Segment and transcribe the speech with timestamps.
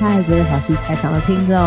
[0.00, 1.58] 嗨，各位好戏开场的听众，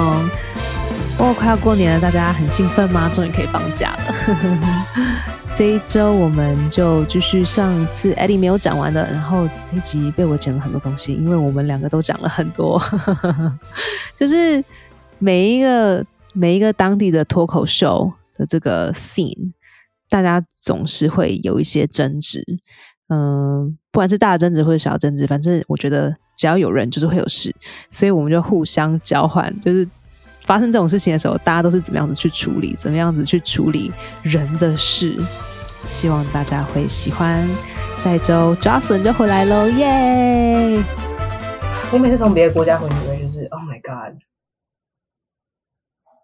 [1.20, 3.08] 哦，快要过年了，大家很兴奋吗？
[3.14, 4.90] 终于可以放假了。
[5.56, 12.82] 这一周我们就继续上次 Eddie 没有讲完的，然后这集被我讲了很多东西，因为我们两个都讲了很多，
[14.18, 14.64] 就是
[15.20, 16.04] 每一个
[16.34, 19.52] 每一个当地的脱口秀的这个 scene，
[20.10, 22.44] 大家总是会有一些争执，
[23.10, 27.54] 嗯，不管是大的争执或者小争执，反正我觉得只要有人就是会有事，
[27.90, 29.88] 所以我们就互相交换，就是
[30.46, 35.18] 发生这种事情的时候，大家都是怎么样子去处理，怎么样子去处理人的事。
[35.88, 37.48] 希望大家会喜欢。
[37.98, 40.82] 下一周 Johnson 就回来喽，耶！
[41.92, 44.18] 我每次从别的国家回纽约，就是 Oh my God！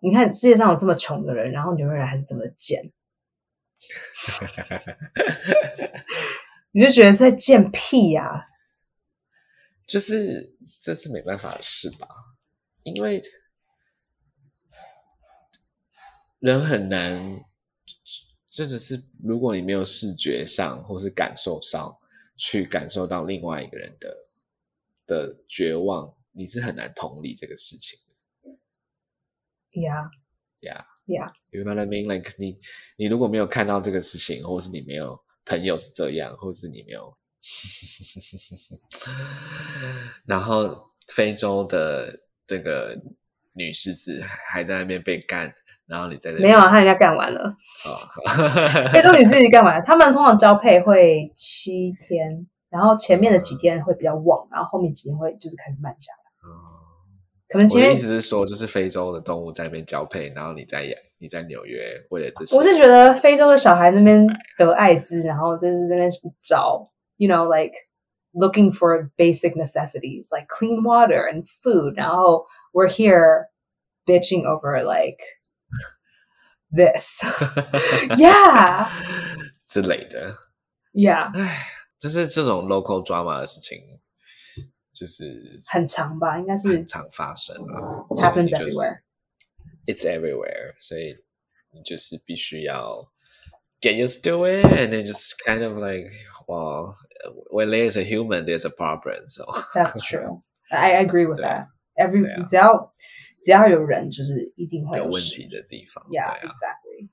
[0.01, 2.79] 你看世界上有这么穷的人，然后纽约人还是这么贱，
[6.79, 8.47] 你就觉得在贱屁呀、
[9.85, 12.07] 就是这是没办法的事吧？
[12.83, 13.21] 因为
[16.39, 17.43] 人很难，
[18.49, 21.99] 真的是如果你没有视觉上或是感受上
[22.37, 24.17] 去感受到另外一个人的
[25.05, 28.51] 的绝望，你是很难同理这个事情的
[29.71, 30.09] Yeah,
[30.61, 30.85] 呀。
[31.07, 31.33] yeah.
[31.51, 32.07] You know what I mean?
[32.07, 32.57] Like 你
[32.95, 37.11] 你如果没有看到这个事情，或是你没有朋友是这样，或是你没有，
[40.25, 42.07] 然后非洲的
[42.47, 42.95] 那个
[43.53, 45.51] 女狮子还在那边被干，
[45.87, 47.55] 然后你在那边没有啊，他人家干完了。
[47.85, 47.97] 哦，
[48.93, 56.19] 非洲女狮子干完了，他们通常交配会七天，然后前面的几天会比较旺，然后后面几天会就是开始慢下来。
[57.48, 60.84] 可能我的意前面思是说，就是非洲的动物在那边交配，然后你在
[61.18, 64.26] 你在纽约为了这些，我是觉得非洲的小孩那边
[64.58, 66.10] 得艾滋，然后就是在那边
[66.42, 67.74] 找，you know like
[68.32, 73.46] looking for basic necessities like clean water and food，然后 we're here
[74.04, 75.18] bitching over like
[76.74, 77.22] this
[78.16, 78.88] yeah
[79.62, 80.36] 之类的。
[80.92, 81.66] yeah 唉，
[81.98, 83.78] 就是这种 local drama 的事情，
[84.92, 89.00] 就是很长吧，应该是很常发生啊 happens 所以就是 everywhere。
[89.86, 91.16] It's everywhere，所以
[91.72, 93.12] 你就是必须要
[93.80, 96.10] get used to it, and then just kind of like,
[96.46, 96.94] well,
[97.50, 99.28] when there's a human, there's a problem.
[99.28, 99.44] So
[99.74, 100.42] That's true.
[100.70, 101.68] I I agree with 对 that.
[101.96, 102.94] Every 对啊只要
[103.42, 107.08] 只要有人，就是一定会事有问题的地方， Yeah, 对啊， exactly.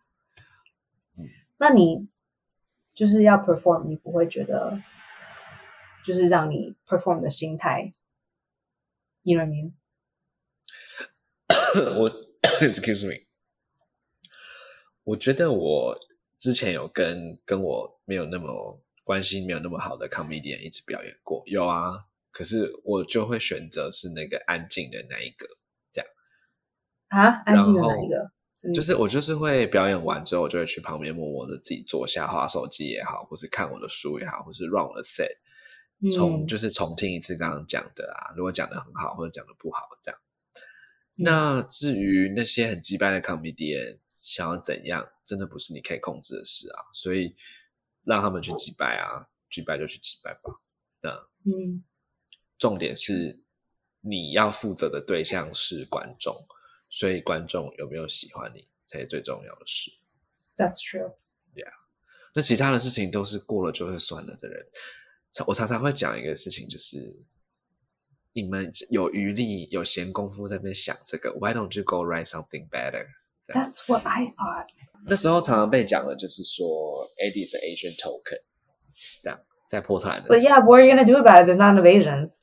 [1.57, 2.07] 那你
[2.93, 4.81] 就是要 perform，你不会觉得
[6.06, 7.92] 就是让你 perform 的心态
[9.22, 9.72] ，you know what I mean？
[11.98, 12.08] 我
[12.60, 13.26] excuse me，
[15.02, 15.98] 我觉得我
[16.38, 25.48] 之前有跟跟我没有那么关系没有那么好的 comedian 一直表演过，有啊，可是我就会选择是那个安静的那一个，
[25.90, 26.08] 这样
[27.08, 28.30] 啊，安静的然后哪一个？
[28.72, 35.28] 就是我就是会表演完之后，我就会去旁边默默的自己坐下，划手机也好，或是看我的书也好，或是 run 我的 set，
[36.14, 40.20] 重、嗯就是重听一次刚刚讲的啊，如果讲的很好或者讲的不好这样。
[40.20, 40.22] 嗯
[41.18, 47.34] 那至于那些很击败的 comedian 想要怎样，真的不是你可以控制的事啊，所以
[48.04, 50.60] 让他们去击败啊，击败就去击败吧。
[51.00, 51.10] 那
[51.44, 51.82] 嗯
[52.58, 53.40] 重点是
[54.02, 56.36] 你要负责的对象是观众，
[56.90, 59.90] 所以观众有没有喜欢你才是最重要的事。
[60.54, 61.14] ，That's true
[61.54, 61.72] Yeah.。
[62.34, 64.66] 那其他的事情都是过了就会算了的人。
[65.35, 67.23] 常我常常会讲一个事情，就是
[68.33, 73.07] 你们有余力、有闲工夫在那边想这个，Why don't you go write something better？
[73.47, 74.67] That's what I thought.
[75.05, 78.41] 那时候常常被讲的就是说，Eddie 是 Asian token，
[79.21, 81.49] 这样在波特兰的 But 时候 yeah, what are you gonna do about it?
[81.49, 82.37] There's not enough Asians.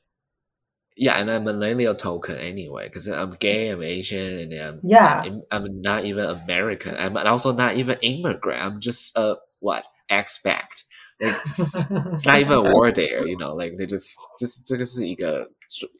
[0.95, 5.23] Yeah, and I'm a millennial token anyway, because I'm gay, I'm Asian, and I'm Yeah.
[5.23, 6.93] I'm, I'm not even American.
[6.97, 8.61] I'm also not even immigrant.
[8.61, 10.82] I'm just a what expat.
[11.24, 13.54] It's, it's not even a word there, you know.
[13.54, 15.50] Like they just 就是这个是一个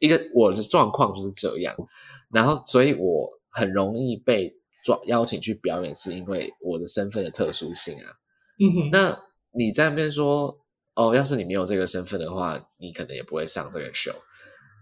[0.01, 1.75] 一个我的状况就是这样，
[2.31, 4.55] 然后所以我很容易被
[4.85, 8.13] 抓邀请去表演，是因为我的身份的特殊性啊。
[8.59, 9.19] 嗯哼，那
[9.53, 10.59] 你在那边说
[10.95, 14.15] 哦，要是你没有这个身份的话，你可能也不会上这个 show。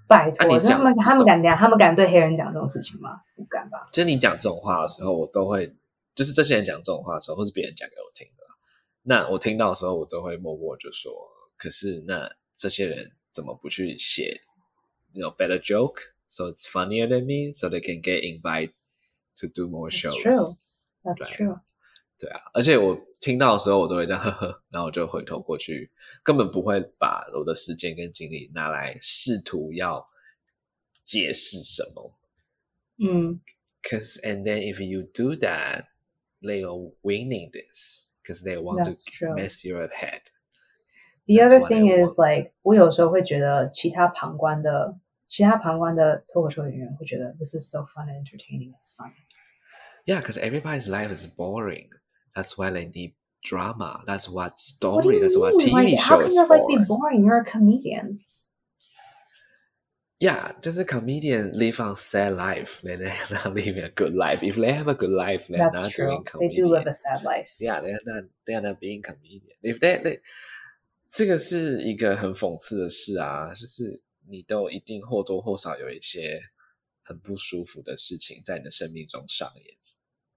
[0.09, 1.57] 拜托，啊你讲他们他们敢这样？
[1.57, 3.11] 他们敢对黑人讲这种事情吗？
[3.35, 3.89] 不敢吧？
[3.93, 5.75] 就是你讲这种话的时候，我都会，
[6.15, 8.42] 就是这些人讲这种话的时候，或是别人讲给我听的啦，
[9.03, 11.13] 那我听到的时候，我都会默默就说，
[11.57, 14.41] 可是那这些人怎么不去写
[15.13, 18.73] ，you know better joke so it's funnier than me so they can get invited
[19.37, 20.23] to do more That's shows。
[20.23, 20.55] true.
[21.03, 21.61] That's true.
[22.19, 25.91] 对啊，而且我听到的时候，我都会这样呵呵，然后我就回头过去，
[26.23, 30.09] 根本不会把我的时间跟精力拿来试图要
[31.03, 32.15] 解释什么。
[32.99, 33.41] 嗯
[33.83, 35.87] Cause and then if you do that,
[36.41, 39.36] they are winning this because they want That's to true.
[39.36, 40.22] mess your head.
[41.28, 48.72] The That's other what thing I is like，我有时候会觉得其他旁观的其他旁观的脱口秀演员会觉得 this is so fun and entertaining.
[48.74, 49.16] It's funny.
[50.06, 51.90] Yeah, because everybody's life is boring.
[52.34, 54.04] That's why they need drama.
[54.08, 55.16] That's what What do story.
[55.16, 55.68] you That's what mean?
[55.70, 56.68] TV Like, how show can is your life for.
[56.70, 57.26] be boring?
[57.26, 58.20] You're a comedian.
[60.22, 62.82] Yeah, just a comedian live on sad life.
[62.82, 64.42] Then they're not living a good life.
[64.42, 66.06] If they have a good life, they're That's not true.
[66.08, 66.66] doing They comedian.
[66.66, 67.48] do live a sad life.
[67.60, 68.24] Yeah, they're not.
[68.48, 69.56] They're not being comedian.
[69.62, 70.22] If they they
[71.08, 76.42] 这个是一个很讽刺的事啊，就是你都一定或多或少有一些
[77.04, 79.78] 很不舒服的事情在你的生命中上演，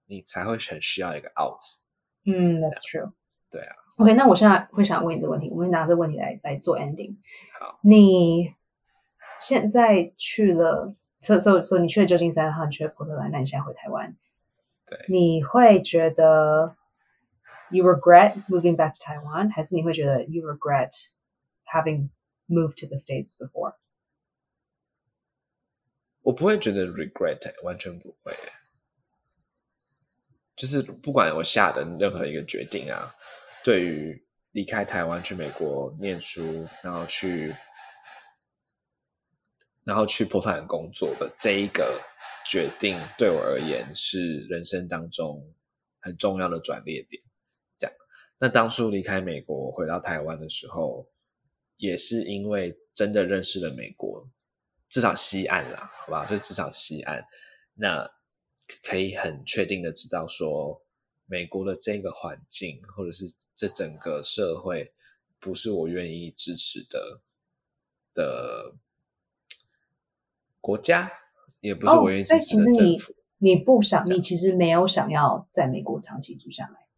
[0.05, 1.59] 你才会很需要一个 out。
[2.25, 3.11] 嗯，That's true.
[3.49, 7.15] 对啊， OK，那我现在会想问你这个问题，我们拿这个问题来来做 ending。
[7.59, 8.53] 好，你
[9.38, 14.16] 现在去了，所所所你去了旧金山，然后你去了波特兰，那你现在回台湾，
[14.86, 16.76] 对，你会觉得
[17.70, 20.90] you regret moving back to Taiwan，还是你会觉得 you regret
[21.66, 22.10] having
[22.48, 23.74] moved to the states before？
[26.22, 28.34] 我不会觉得 regret，完全不会。
[30.56, 33.14] 就是不管我下的任何一个决定啊，
[33.62, 37.54] 对于离开台湾去美国念书，然后去，
[39.86, 42.02] 然后去波特兰工作的这一个
[42.44, 45.54] 决定，对我而言是人生当中
[46.00, 47.22] 很重要的转捩点。
[47.78, 47.96] 这样，
[48.38, 51.08] 那当初离开美国回到台湾的时候，
[51.76, 54.28] 也是因为真的认识了美国，
[54.88, 57.24] 至少西岸啦，好吧，就至少西岸，
[57.74, 58.10] 那
[58.82, 60.84] 可以很确定的知道说，
[61.26, 63.24] 美国的这个环境或者是
[63.54, 64.92] 这整个社会，
[65.38, 67.22] 不是我愿意支持的
[68.12, 68.74] 的
[70.66, 71.08] 国家，
[71.60, 73.14] 也不是我愿意哦所以支持的其实你政府。
[73.38, 76.88] 你不想，你其实没有想要在美国长期住下来。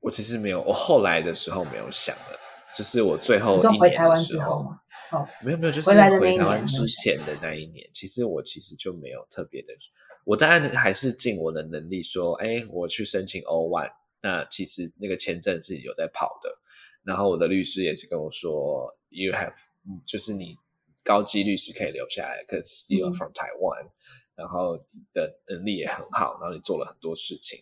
[0.00, 2.38] 我其实没有，我后来的时候没有想了，
[2.76, 4.80] 就是我最后一年回台湾的时候之后吗？
[5.12, 9.68] 哦，没有没有，就是回台湾之前的那一年，其实我其实就没有特别的，
[10.24, 16.50] 我当然还是尽我的能力说，哎，我去申请 O one，那其实那个签证是有在跑的，
[17.04, 19.52] 然后我的律师也是跟我说，you have，
[19.86, 20.56] 嗯就是你
[21.04, 23.90] 高几率是可以留下来，cause you are 嗯 from Taiwan，、
[24.34, 27.58] 然后你的能力也很好，然后你做了很多事情，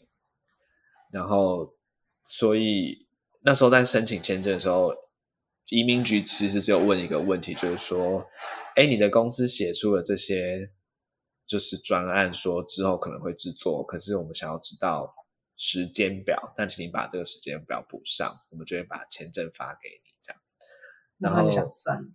[1.11, 1.75] 然后
[2.23, 3.07] 所以
[3.43, 4.93] 那时候在申请签证的时候，
[5.71, 8.27] 移民局其实只有问一个问题，就是说，
[8.77, 10.73] 哎，你的公司写出了这些
[11.47, 15.15] 就是专案，说之后可能会制作，可是我们想要知道
[15.57, 20.41] 时间表，但请你把这个时间表补上，我们就会把签证发给你，这样。
[21.19, 22.09] 然后你想算了，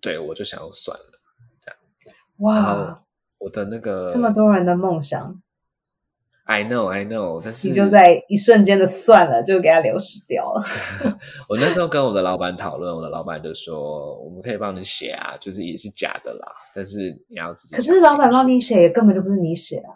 [0.00, 1.04] 对，我就想要算了，
[1.60, 1.78] 这样
[2.38, 3.02] 哇，
[3.38, 5.40] 我的那个这么多人的梦想
[6.44, 10.62] ，，I know I know，但是你就在一瞬间的算了，就给它流失掉了。
[11.48, 17.82] 我那时候跟我的老板讨论，我的老板就说我们可以帮你写啊，就是也是假的啦，但是你要自己可。
[17.82, 19.92] 是老板帮你写，根本就不是你写啊。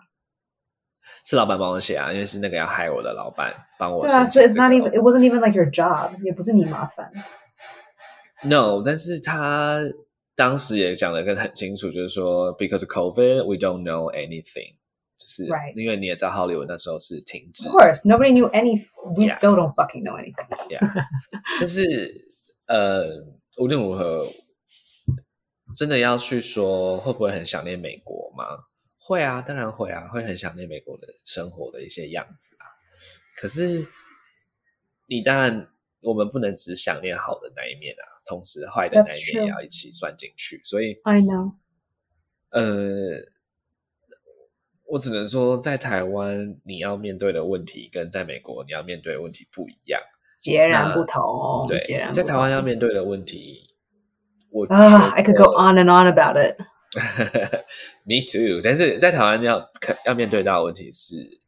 [1.27, 7.11] 是老板帮我写啊，因为是那个要害我的老板帮我对啊，申所以 it's not even it wasn't even like your job，也不是你麻烦。
[8.47, 9.81] No，但是他
[10.35, 14.75] 当时也讲的跟很清楚，就是说，because COVID we don't know anything，
[15.17, 18.77] 就是因为你也知道，好莱坞那时候是停止 Of，course, nobody knew any.
[19.17, 20.49] We still don't fucking know anything.
[20.69, 21.07] Yeah，
[21.59, 22.13] 但是
[22.67, 23.25] 呃，
[23.57, 24.27] 无论如何，
[25.77, 28.45] 真的要去说会不会很想念美国吗？
[28.99, 32.65] 会啊，当然会啊，会很想念美国的生活的一些样子啊。
[33.37, 33.87] 可是
[35.07, 35.69] 你当然，
[36.05, 40.61] 我们不能只想念好的那一面啊，同时坏的那一面也要一起算进去。
[40.63, 41.55] 所以 I know.
[42.51, 42.63] 呃，
[44.87, 50.01] 我只能说，在台湾你要面对的问题跟在美国你要面对的问题不一样。
[50.37, 51.65] 截然不同。
[51.67, 53.75] 对截然，不在台湾要面对的问题，
[54.51, 56.57] 我啊、I could go on and on about it.
[58.05, 59.69] Me too，但是在台湾要
[60.07, 61.41] 要面对到的问题是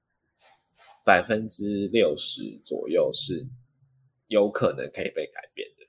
[1.05, 3.47] 百分之六十左右是
[4.29, 5.85] 有可能可以被改变的，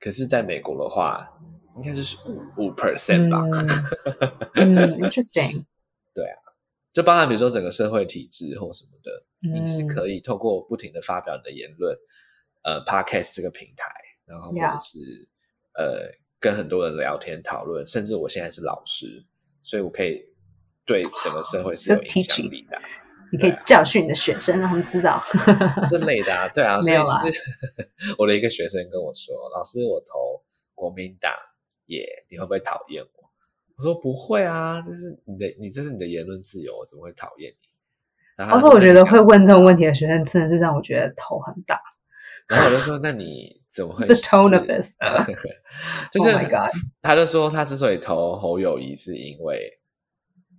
[0.00, 1.28] 可是在美国的话，
[1.76, 3.42] 应该是五五 percent 吧。
[4.54, 5.64] 嗯嗯， interesting。
[6.14, 6.36] 对啊
[6.92, 11.96] 就包含比如说整个社会体制或什么的，你是嗯可以透过不停的发表你的言论，
[12.62, 13.90] 呃，podcast 这个平台，
[14.26, 14.98] 然后或.者是
[15.74, 19.24] 呃跟很多人聊天讨论，甚至我现在是老师，
[19.62, 20.22] 所以我可以
[20.84, 22.82] 对整个社会是有影响.力的啊。
[23.32, 25.22] 你可以教训你的学生，让他们知道。
[25.88, 30.42] 这类的啊，对啊， 所以就是我的一个学生跟我说：“老师，我投
[30.74, 31.32] 国民党
[31.86, 37.68] 耶，你会不会讨厌我？”我我说不会啊，这是你的，你这是你的言论自由，我怎么会讨厌你？
[38.36, 41.80] 然后而且我觉得会问这种问题的学生，真的是让我觉得头很大。
[42.48, 44.92] 然后我就说，那你怎么会 The tone of 是 this
[46.10, 46.70] 就是 Oh my god
[47.00, 49.80] 他就说他之所以投侯友谊，是因为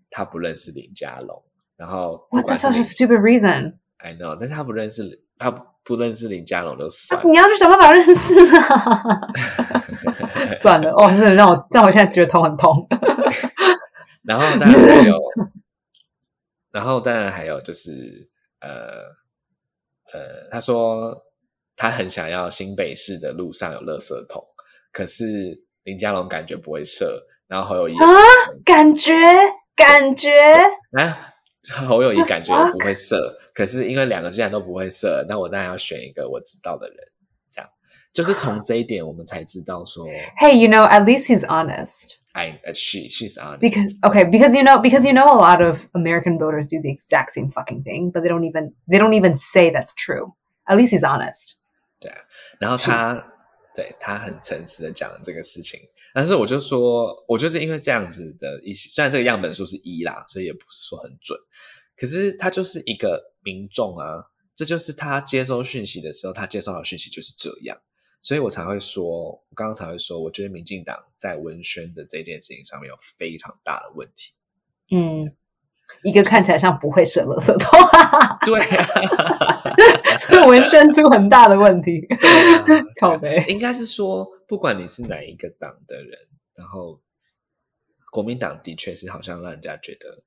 [0.09, 1.43] 他不认识林佳龙，
[1.77, 2.45] 然后不 What?
[2.45, 3.73] 管 That's 是 such a 林 stupid reason.
[3.97, 5.49] I know，但是他不认识他
[5.83, 9.19] 不认识林佳龙就算了，你要去想办法认识啊！
[10.55, 12.87] 算了，哦，真的让我，让我现在觉得头很痛。
[14.23, 15.17] 然后当然还有，
[16.71, 18.29] 然后当然还有就是
[18.61, 18.69] 呃
[20.13, 21.13] 呃，他说
[21.75, 24.41] 他很想要新北市的路上有垃圾桶，
[24.91, 25.25] 可是
[25.83, 28.05] 林佳龙感觉不会设，然后侯友谊啊
[28.63, 29.13] 感觉，
[29.75, 30.31] 感觉，
[30.97, 31.32] 啊，
[31.71, 36.97] 侯友谊感觉也不会设，可是因为两个既然都不会设，那我当然要选一个我知道的人，
[37.49, 37.69] 这样
[38.11, 40.05] 就是从这一点我们才知道说
[40.39, 44.63] Hey, you know, at least he's honest.，I uh, she she's honest Because okay, because you
[44.63, 48.11] know, because you know, a lot of American voters do the exact same fucking thing,
[48.11, 50.33] but they don't even they don't even say that's true.
[50.65, 51.55] At least he's honest.
[51.99, 52.17] 对啊
[52.59, 53.25] 然后他
[53.73, 55.79] 对他很诚实的讲了这个事情，
[56.13, 61.37] 但是我就说，我就是因为这样子的一些，虽然这个样本数是一啦，所以也不是说很准，
[61.95, 67.77] 可是他就是一个民众啊，这就是他接收讯息的时候，他接收到的讯息就是这样，
[68.21, 74.33] 所以我才会说，我刚刚才会说，我觉得民进党在文宣的这件事情上面有非常大的问题。
[74.91, 75.35] 嗯，
[76.03, 77.79] 一个看起来像不会射垃圾桶，
[78.45, 82.05] 对啊，是文宣出很大的问题。
[82.99, 86.17] 靠背应该是说，不管你是哪一个党的人，
[86.55, 87.01] 然后
[88.11, 90.23] 国民党的确是好像让人家觉得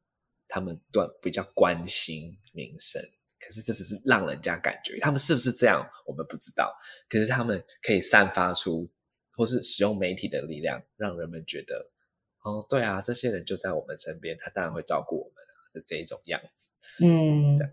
[0.49, 3.03] 他们对比较关心民生，
[3.39, 6.77] 可是这只是让人家感觉他们是不是这样，我们不知道。
[7.09, 8.91] 可是他们可以散发出，
[9.33, 11.91] 或是使用媒体的力量，让人们觉得，
[12.43, 16.71] 哦，对啊，这些人就在我们身边，他当然会照顾我们啊的这一种样子，
[17.05, 17.73] 嗯这样，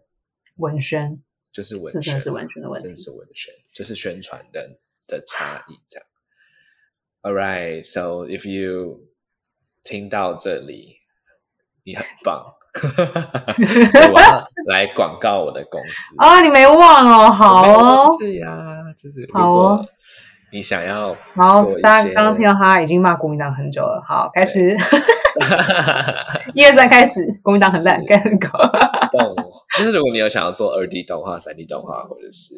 [0.58, 2.96] 文宣，就是文宣是文宣的问题。
[2.96, 6.08] 是文宣，就是宣传的的差异这样。
[7.22, 9.08] All right, so if you
[9.82, 10.98] 听到这里，
[11.84, 12.44] 你很棒，
[13.92, 16.16] 所以我要来广告我的公司。
[16.18, 18.08] 啊，你没忘哦，好哦。
[18.08, 18.48] 忘，记呀，
[18.98, 19.78] 就是如好哦。
[19.78, 19.86] 果
[20.52, 24.78] 你想要好大家刚刚听到他已经骂国民党很久了，好，开始，
[26.54, 28.06] 一二三，开始，国民党很烂， 是。
[28.08, 28.50] 该很狗，
[29.12, 29.36] 动，
[29.78, 32.54] 就是如果你有想要做二 D 动画、三 D 动画，或者是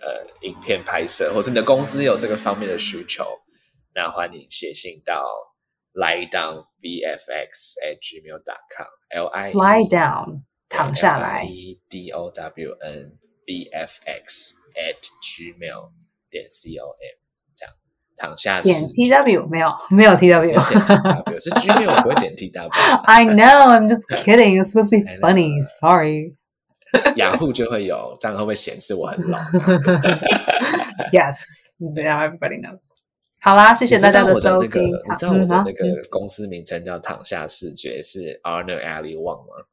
[0.00, 3.24] 呃影片拍摄，或是你的公司有这个方面的需求，
[3.94, 5.24] 那欢迎写信到
[5.97, 12.71] lie down vfx at gmail dot com l i lie down，躺下来， e d o w
[12.81, 15.91] n v f x at gmail
[16.29, 16.95] 点 c o m
[17.55, 17.75] 这样
[18.15, 20.79] 躺下点是 T W 没有没有 T 没有点 W。
[20.79, 22.69] T W 是 Gmail 我不会点 T W，
[23.05, 24.59] I know, I'm just kidding.
[24.59, 25.19] It's supposed to be I know.
[25.19, 25.61] funny.
[25.79, 26.35] Sorry.
[27.15, 29.39] 雅虎就会有，这样会不会显示我很老？
[31.11, 32.91] Yes, now everybody knows.
[33.41, 34.91] 好啦，谢谢大家你知道我的那收听。
[34.91, 39.65] 个，你知道我嗯好的那个公司名称叫躺下视觉是 Arner Alley Wang 吗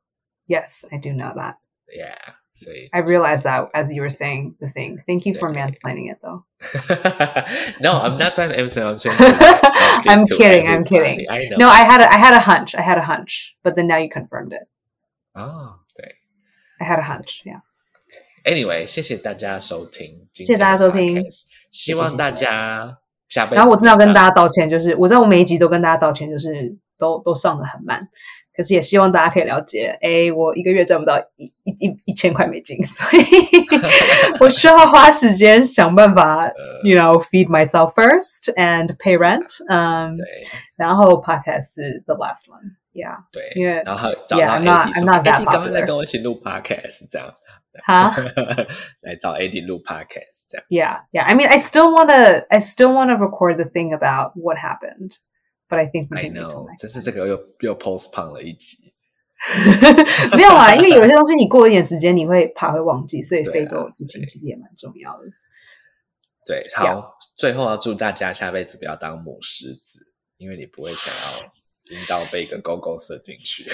[0.46, 1.56] Yes, I do know that.
[1.86, 4.98] ？Yeah，所以 I realized that as you were saying the thing.
[5.06, 5.68] Thank you for Yeah.
[5.68, 6.44] mansplaining it, though.
[7.80, 8.82] no, I'm not trying to answer.
[8.82, 10.66] I'm trying to talk this I'm to kidding.
[10.66, 11.26] I'm everybody.
[11.26, 11.30] kidding.
[11.30, 11.56] I know.
[11.58, 12.74] No, I had a, I had a hunch.
[12.74, 14.66] I had a hunch, but then now you confirmed it.
[15.34, 16.16] 哦，对。
[16.80, 17.44] I had a hunch.
[17.44, 17.60] Yeah.
[18.44, 21.22] Anyway，谢谢大家收听，谢谢谢大家收听，
[21.70, 22.98] 希望大家
[23.29, 23.55] 下辈子。
[23.55, 28.07] 然后我真的要跟大家道歉，就是我知道我每一集都跟大家道歉，就是都都上的很慢，
[28.55, 33.23] 可是也希望大家可以了解，哎，我一个月赚不到一一一一千块美金， 所以
[34.39, 36.41] 我需要花时间想办法
[36.83, 40.25] ，you know feed myself first and pay rent， 嗯、对。
[40.77, 44.59] 然后 podcast 是 the last one，yeah，对，因为然后找 Yeah, 到
[45.05, 47.27] not that，AD 赶快来 popular 跟我一起录 podcast，这样，
[47.83, 48.15] 哈。
[49.01, 50.65] 来找 AD 录 podcast，这样。
[50.69, 51.25] Yeah, yeah.
[51.25, 54.57] I mean, I still want to, I still want to record the thing about what
[54.57, 55.17] happened,
[55.67, 58.93] but I think I know，next 真是这个又又 postpone 了一集。
[60.35, 65.25] 没有啊，因为有些东西你过一点时间你会怕会忘记，所以非洲的事情其实也蛮重要的。
[66.47, 69.99] 对，好最后要祝大家下辈子不要当母狮子，
[70.37, 71.51] 因为你不会想要
[71.91, 73.65] 阴道被一个狗狗射进去。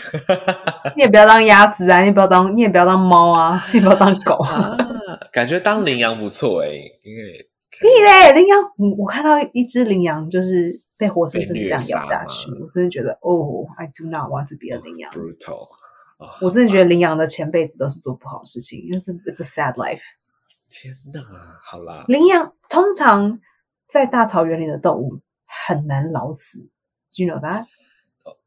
[0.96, 4.36] 你也不要当鸭子啊，你也不要当，你也不要当猫啊，你也不要当狗。
[4.36, 4.78] 啊，
[5.32, 15.12] 感觉当羚羊不错诶，因为可屁以嘞，羚羊，我我看到一只羚羊就是被活生生地这样咬下去我真的觉得哦，I do not want to be a 羚羊。
[15.14, 15.68] brutal
[16.18, 20.04] 哦我真的觉得羚羊的前辈子都是做不好的事情，因为这 it's a sad life。
[20.70, 21.22] 天哪，
[21.64, 23.40] 好啦，羚羊通常
[23.88, 26.60] 在大草原里的动物很难老死
[27.16, 27.66] ，Do you know that？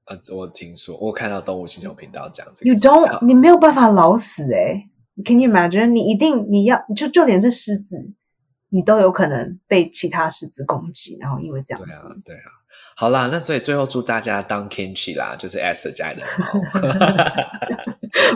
[0.07, 4.89] 呃，我听说，我看到动物星球频道讲这个 You don't，啊你没有办法老死诶、
[5.25, 5.87] Can you imagine？
[5.87, 8.13] 你一定你要就就连是狮子，
[8.69, 12.43] 你都有可能被其他狮子攻击，然后因为这样对啊子，，对啊。
[12.97, 16.61] 好啦，那所以最后祝大家当 kimchi 啦，就是 S 家里的猫，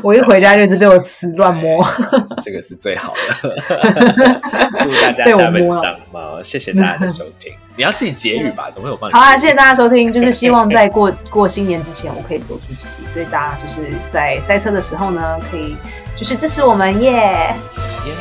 [0.03, 1.85] 我一回家就一直被我撕乱摸。
[2.11, 3.21] 就是这个是最好的。
[4.81, 7.53] 祝大家被我下辈子当猫，谢谢大家的收听。
[7.79, 8.69] 你要自己结语吧？
[8.73, 9.17] 怎么会有办法？
[9.17, 15.77] 好啊，谢谢大家收听，就是希望在过过新年之前，我可以多出几集，所以大家就是在塞车的时候呢，可以
[16.17, 18.13] 就是支持我们耶，耶，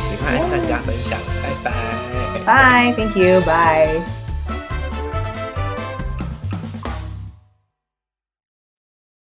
[0.00, 4.23] 喜欢按赞加分享，拜拜，拜，Thank you，拜。